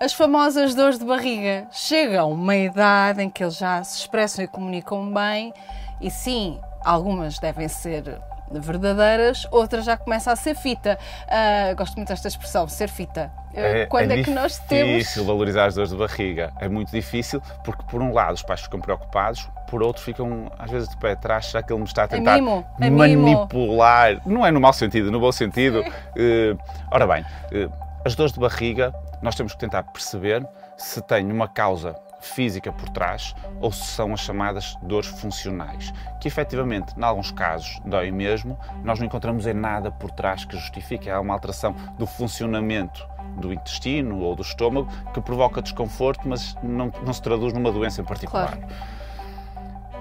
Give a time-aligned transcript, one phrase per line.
[0.00, 4.44] As famosas dores de barriga chegam a uma idade em que eles já se expressam
[4.44, 5.52] e comunicam bem,
[6.00, 10.98] e sim, algumas devem ser verdadeiras, outras já começam a ser fita.
[11.24, 13.32] Uh, gosto muito desta expressão, ser fita.
[13.54, 14.92] É, Quando é, é que nós temos.
[14.92, 16.52] É difícil valorizar as dores de barriga.
[16.60, 20.70] É muito difícil porque, por um lado, os pais ficam preocupados, por outro, ficam às
[20.70, 24.10] vezes de pé atrás, será que ele me está a tentar mimo, é manipular?
[24.10, 24.22] Mimo.
[24.26, 25.80] Não é no mau sentido, no bom sentido.
[25.80, 26.58] Uh,
[26.90, 27.72] ora bem, uh,
[28.04, 28.92] as dores de barriga,
[29.22, 30.46] nós temos que tentar perceber
[30.76, 36.28] se tem uma causa física por trás ou se são as chamadas dores funcionais, que
[36.28, 41.10] efetivamente, em alguns casos, dói mesmo, nós não encontramos em nada por trás que justifique.
[41.10, 46.92] Há uma alteração do funcionamento do intestino ou do estômago que provoca desconforto, mas não,
[47.04, 48.56] não se traduz numa doença em particular.
[48.56, 48.74] Claro.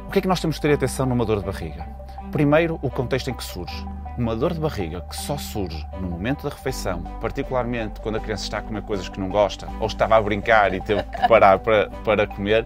[0.08, 1.88] O que é que nós temos que ter atenção numa dor de barriga?
[2.32, 3.86] Primeiro, o contexto em que surge.
[4.22, 8.44] Uma dor de barriga que só surge no momento da refeição, particularmente quando a criança
[8.44, 11.58] está a comer coisas que não gosta ou estava a brincar e teve que parar
[11.58, 12.64] para, para comer,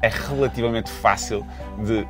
[0.00, 1.46] é relativamente fácil
[1.84, 2.08] de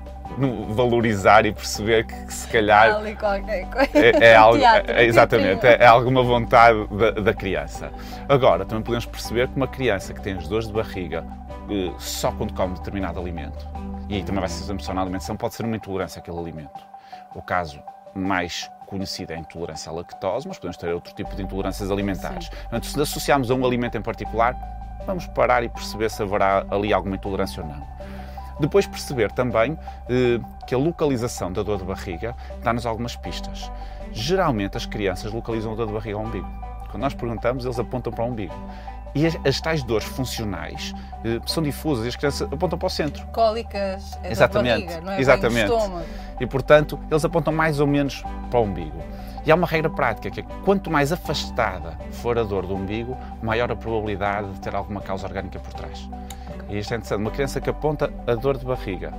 [0.76, 3.90] valorizar e perceber que, se calhar ali qualquer coisa.
[3.98, 7.90] É, é algo, Teatro, é, exatamente, é, é, alguma vontade da, da, criança.
[8.28, 11.24] Agora, também podemos perceber que uma criança que tem as dores de barriga
[11.68, 13.66] eh, só quando come determinado alimento
[14.08, 16.80] e aí também vai ser emoção alimentação, pode ser uma intolerância àquele alimento.
[17.34, 17.82] O caso
[18.18, 22.46] mais conhecido é a intolerância à lactose, mas podemos ter outro tipo de intolerâncias alimentares.
[22.46, 22.50] Sim.
[22.50, 24.54] Portanto, se associarmos a um alimento em particular,
[25.06, 27.86] vamos parar e perceber se haverá ali alguma intolerância ou não.
[28.60, 33.70] Depois perceber também eh, que a localização da dor de barriga dá-nos algumas pistas.
[34.10, 36.48] Geralmente as crianças localizam a dor de barriga ao umbigo.
[36.90, 38.54] Quando nós perguntamos, eles apontam para o umbigo.
[39.14, 42.90] E as, as tais dores funcionais eh, são difusas e as crianças apontam para o
[42.90, 43.26] centro.
[43.28, 44.86] Cólicas, é Exatamente.
[44.86, 45.72] Barriga, não é Exatamente.
[46.40, 49.02] E portanto, eles apontam mais ou menos para o umbigo.
[49.44, 52.74] E há uma regra prática que é que quanto mais afastada for a dor do
[52.74, 56.08] umbigo, maior a probabilidade de ter alguma causa orgânica por trás.
[56.68, 57.20] E isto é interessante.
[57.20, 59.12] Uma criança que aponta a dor de barriga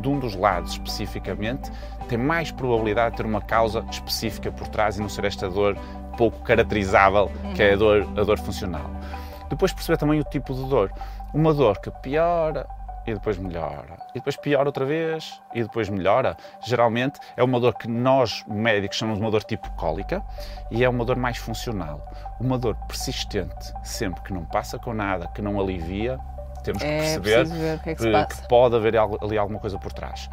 [0.00, 1.70] de um dos lados especificamente,
[2.08, 5.76] tem mais probabilidade de ter uma causa específica por trás e não ser esta dor
[6.16, 8.90] pouco caracterizável, que é a dor, a dor funcional.
[9.54, 10.92] Depois perceber também o tipo de dor.
[11.32, 12.66] Uma dor que piora
[13.06, 13.98] e depois melhora.
[14.10, 16.36] E depois piora outra vez e depois melhora.
[16.66, 20.22] Geralmente é uma dor que nós, médicos, chamamos de uma dor tipo cólica
[20.70, 22.04] e é uma dor mais funcional.
[22.40, 26.18] Uma dor persistente, sempre que não passa com nada, que não alivia,
[26.64, 30.28] temos que é, perceber que, é que, que pode haver ali alguma coisa por trás.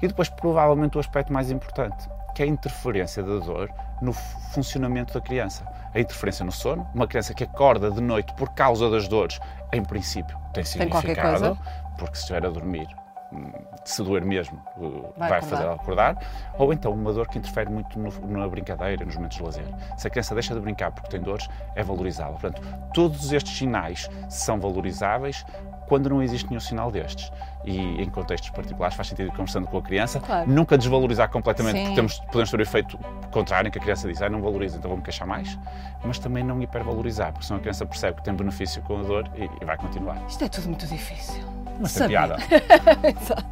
[0.00, 3.70] E depois, provavelmente, o aspecto mais importante, que é a interferência da dor
[4.00, 5.64] no funcionamento da criança.
[5.92, 9.40] A interferência no sono, uma criança que acorda de noite por causa das dores,
[9.72, 11.58] em princípio tem significado, tem
[11.98, 12.88] porque se estiver a dormir,
[13.32, 13.52] hum,
[13.84, 16.18] se doer mesmo, uh, vai, vai fazer ela acordar,
[16.58, 19.66] ou então uma dor que interfere muito no, na brincadeira, nos momentos de lazer.
[19.96, 22.32] Se a criança deixa de brincar porque tem dores, é valorizável.
[22.32, 22.62] Portanto,
[22.94, 25.44] todos estes sinais são valorizáveis
[25.90, 27.32] quando não existe nenhum sinal destes
[27.64, 30.48] e em contextos particulares faz sentido ir conversando com a criança, claro.
[30.48, 31.82] nunca desvalorizar completamente, Sim.
[31.82, 32.96] porque temos, podemos ter o efeito
[33.32, 35.58] contrário em que a criança diz, ah, não valoriza, então vou-me queixar mais,
[36.04, 39.28] mas também não hipervalorizar, porque senão a criança percebe que tem benefício com a dor
[39.34, 40.16] e, e vai continuar.
[40.28, 41.42] Isto é tudo muito difícil.
[41.80, 42.36] Mas tem piada.
[43.02, 43.44] Exato.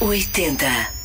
[0.00, 0.97] M80